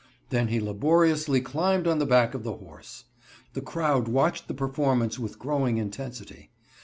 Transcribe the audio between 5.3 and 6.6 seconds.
growing intensity.